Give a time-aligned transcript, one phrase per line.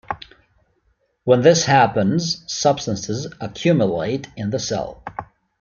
[1.25, 5.03] When this happens, substances accumulate in the cell.